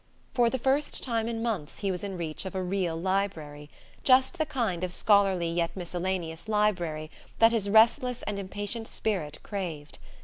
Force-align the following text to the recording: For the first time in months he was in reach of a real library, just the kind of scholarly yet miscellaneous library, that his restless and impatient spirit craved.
For 0.33 0.49
the 0.49 0.57
first 0.57 1.03
time 1.03 1.27
in 1.27 1.43
months 1.43 1.77
he 1.77 1.91
was 1.91 2.03
in 2.03 2.17
reach 2.17 2.43
of 2.45 2.55
a 2.55 2.63
real 2.63 2.97
library, 2.99 3.69
just 4.03 4.39
the 4.39 4.47
kind 4.47 4.83
of 4.83 4.91
scholarly 4.91 5.47
yet 5.51 5.77
miscellaneous 5.77 6.47
library, 6.47 7.11
that 7.37 7.51
his 7.51 7.69
restless 7.69 8.23
and 8.23 8.39
impatient 8.39 8.87
spirit 8.87 9.37
craved. 9.43 9.99